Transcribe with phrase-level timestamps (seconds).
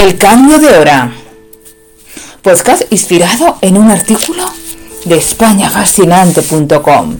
[0.00, 1.12] El cambio de hora.
[2.40, 4.46] Podcast inspirado en un artículo
[5.04, 7.18] de españafascinante.com.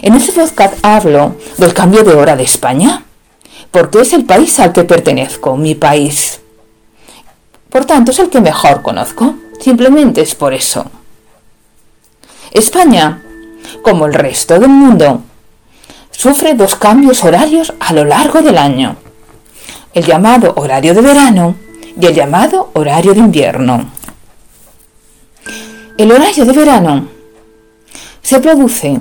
[0.00, 3.04] En este podcast hablo del cambio de hora de España,
[3.70, 6.40] porque es el país al que pertenezco, mi país.
[7.68, 9.34] Por tanto, es el que mejor conozco.
[9.60, 10.86] Simplemente es por eso.
[12.50, 13.22] España,
[13.82, 15.20] como el resto del mundo,
[16.10, 18.96] sufre dos cambios horarios a lo largo del año.
[19.92, 21.56] El llamado horario de verano
[21.98, 23.90] y el llamado horario de invierno.
[25.96, 27.08] El horario de verano
[28.22, 29.00] se produce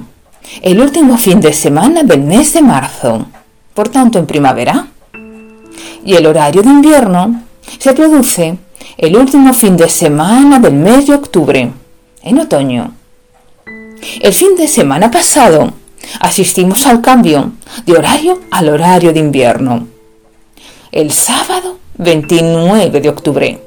[0.62, 3.28] el último fin de semana del mes de marzo,
[3.74, 4.88] por tanto en primavera,
[6.04, 7.44] y el horario de invierno
[7.78, 8.58] se produce
[8.98, 11.72] el último fin de semana del mes de octubre,
[12.24, 12.94] en otoño.
[14.22, 15.74] El fin de semana pasado
[16.20, 17.52] asistimos al cambio
[17.86, 19.88] de horario al horario de invierno.
[20.92, 23.62] El sábado 29 de octubre.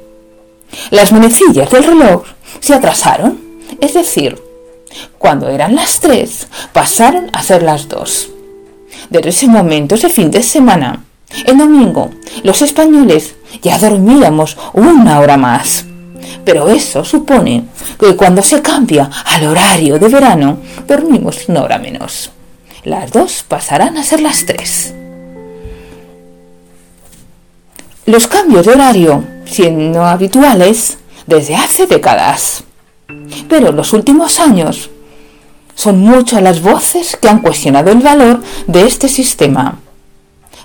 [0.90, 2.24] Las manecillas del reloj
[2.58, 3.40] se atrasaron,
[3.80, 4.42] es decir,
[5.18, 8.28] cuando eran las 3 pasaron a ser las 2.
[9.08, 11.04] Desde ese momento, ese fin de semana,
[11.46, 12.10] el domingo,
[12.42, 15.84] los españoles ya dormíamos una hora más.
[16.44, 17.66] Pero eso supone
[18.00, 22.32] que cuando se cambia al horario de verano, dormimos una hora menos.
[22.82, 24.92] Las dos pasarán a ser las tres.
[28.12, 32.62] Los cambios de horario siendo habituales desde hace décadas.
[33.48, 34.90] Pero en los últimos años
[35.74, 39.78] son muchas las voces que han cuestionado el valor de este sistema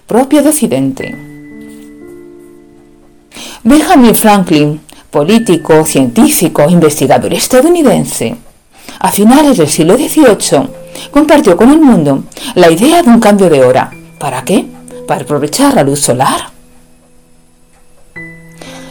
[0.05, 1.15] propio de Occidente.
[3.63, 8.35] Benjamin Franklin, político, científico, investigador estadounidense,
[8.99, 10.67] a finales del siglo XVIII,
[11.11, 12.25] compartió con el mundo
[12.55, 13.89] la idea de un cambio de hora.
[14.19, 14.65] ¿Para qué?
[15.07, 16.56] Para aprovechar la luz solar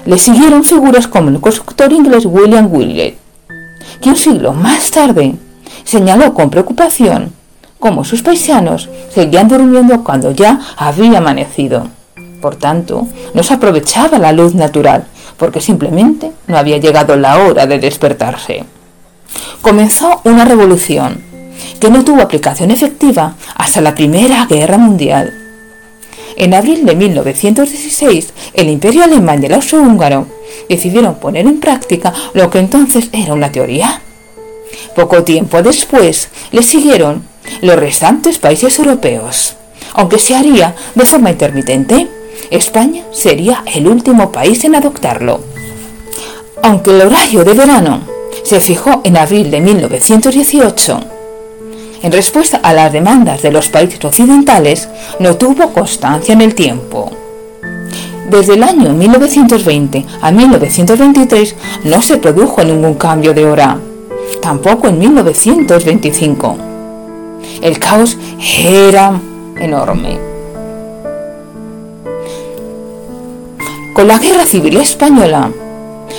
[0.06, 3.18] le siguieron figuras como el constructor inglés William Willett,
[4.00, 5.34] que un siglo más tarde
[5.84, 7.32] señaló con preocupación
[7.78, 11.88] cómo sus paisanos seguían durmiendo cuando ya había amanecido.
[12.40, 15.06] Por tanto, no se aprovechaba la luz natural,
[15.36, 18.64] porque simplemente no había llegado la hora de despertarse.
[19.60, 21.20] Comenzó una revolución
[21.80, 25.45] que no tuvo aplicación efectiva hasta la Primera Guerra Mundial
[26.36, 30.26] en abril de 1916, el Imperio Alemán y el Austrohúngaro
[30.68, 34.02] decidieron poner en práctica lo que entonces era una teoría.
[34.94, 37.26] Poco tiempo después le siguieron
[37.62, 39.56] los restantes países europeos,
[39.94, 42.08] aunque se haría de forma intermitente.
[42.50, 45.40] España sería el último país en adoptarlo.
[46.62, 48.02] Aunque el horario de verano
[48.42, 51.15] se fijó en abril de 1918,
[52.02, 57.10] en respuesta a las demandas de los países occidentales, no tuvo constancia en el tiempo.
[58.30, 63.78] Desde el año 1920 a 1923 no se produjo ningún cambio de hora,
[64.42, 66.56] tampoco en 1925.
[67.62, 68.18] El caos
[68.58, 69.18] era
[69.58, 70.18] enorme.
[73.94, 75.50] Con la Guerra Civil Española,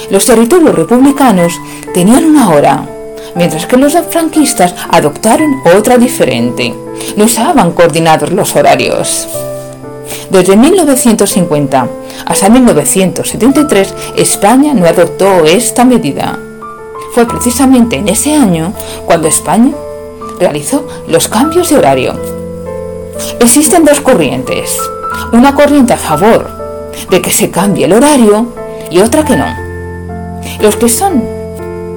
[0.09, 1.53] los territorios republicanos
[1.93, 2.96] tenían una hora
[3.37, 6.73] mientras que los franquistas adoptaron otra diferente.
[7.15, 9.27] No estaban coordinados los horarios.
[10.29, 11.87] Desde 1950
[12.25, 16.37] hasta 1973, España no adoptó esta medida.
[17.13, 18.73] Fue precisamente en ese año
[19.05, 19.73] cuando España
[20.39, 22.13] realizó los cambios de horario.
[23.39, 24.77] Existen dos corrientes.
[25.31, 26.49] Una corriente a favor
[27.09, 28.47] de que se cambie el horario
[28.91, 29.47] y otra que no.
[30.59, 31.36] Los que son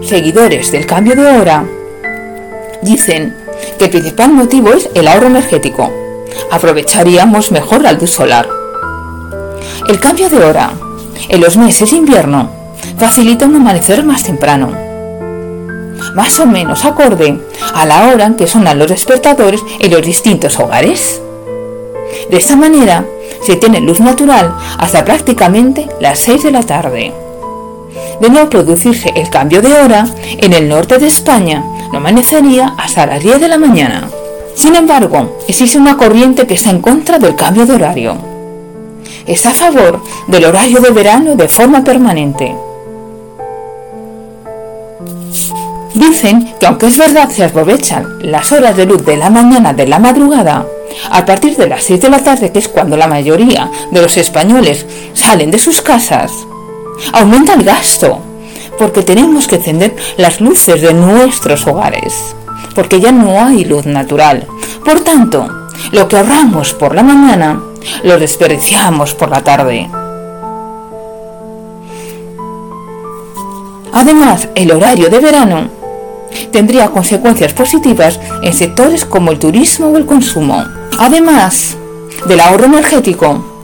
[0.02, 1.64] seguidores del cambio de hora
[2.82, 3.36] dicen
[3.78, 5.92] que el principal motivo es el ahorro energético.
[6.50, 8.48] Aprovecharíamos mejor la luz solar.
[9.88, 10.72] El cambio de hora
[11.28, 12.50] en los meses de invierno
[12.98, 14.72] facilita un amanecer más temprano,
[16.14, 17.38] más o menos acorde
[17.74, 21.20] a la hora en que sonan los despertadores en los distintos hogares.
[22.30, 23.04] De esta manera
[23.42, 27.12] se tiene luz natural hasta prácticamente las 6 de la tarde
[28.20, 30.06] de no producirse el cambio de hora,
[30.38, 34.08] en el norte de España no amanecería hasta las 10 de la mañana.
[34.54, 38.16] Sin embargo, existe una corriente que está en contra del cambio de horario.
[39.26, 42.54] Está a favor del horario de verano de forma permanente.
[45.94, 49.86] Dicen que aunque es verdad se aprovechan las horas de luz de la mañana de
[49.86, 50.66] la madrugada,
[51.10, 54.16] a partir de las 6 de la tarde, que es cuando la mayoría de los
[54.16, 56.32] españoles salen de sus casas,
[57.12, 58.20] aumenta el gasto,
[58.78, 62.34] porque tenemos que encender las luces de nuestros hogares,
[62.74, 64.46] porque ya no hay luz natural.
[64.84, 65.46] Por tanto,
[65.92, 67.60] lo que ahorramos por la mañana,
[68.04, 69.90] lo desperdiciamos por la tarde.
[73.92, 75.68] Además, el horario de verano
[76.52, 80.64] tendría consecuencias positivas en sectores como el turismo o el consumo.
[80.98, 81.76] Además
[82.26, 83.59] del ahorro energético,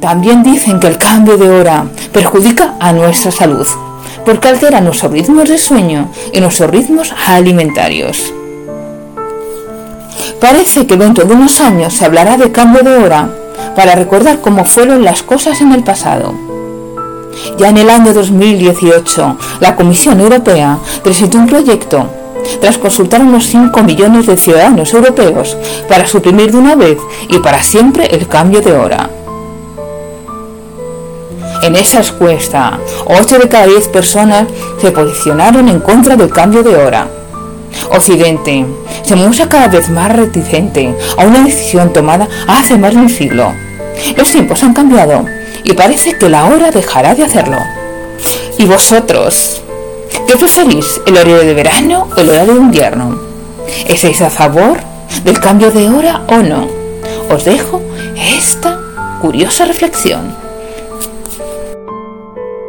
[0.00, 3.66] también dicen que el cambio de hora perjudica a nuestra salud,
[4.24, 8.32] porque altera nuestros ritmos de sueño y nuestros ritmos alimentarios.
[10.40, 13.30] Parece que dentro de unos años se hablará de cambio de hora
[13.74, 16.34] para recordar cómo fueron las cosas en el pasado.
[17.58, 22.08] Ya en el año 2018, la Comisión Europea presentó un proyecto
[22.60, 25.56] tras consultar a unos 5 millones de ciudadanos europeos
[25.88, 26.98] para suprimir de una vez
[27.28, 29.10] y para siempre el cambio de hora.
[31.66, 34.46] En esa encuesta, 8 de cada 10 personas
[34.80, 37.08] se posicionaron en contra del cambio de hora.
[37.90, 38.64] Occidente
[39.02, 43.52] se muestra cada vez más reticente a una decisión tomada hace más de un siglo.
[44.16, 45.24] Los tiempos han cambiado
[45.64, 47.58] y parece que la hora dejará de hacerlo.
[48.58, 49.60] ¿Y vosotros?
[50.28, 53.18] ¿Qué preferís, el horario de verano o el horario de invierno?
[53.88, 54.78] ¿Estáis a favor
[55.24, 56.68] del cambio de hora o no?
[57.28, 57.82] Os dejo
[58.14, 58.78] esta
[59.20, 60.45] curiosa reflexión.